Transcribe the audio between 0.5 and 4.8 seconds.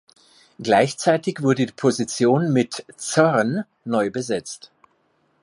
Gleichzeitig wurde die Position mit "Zorn" neu besetzt.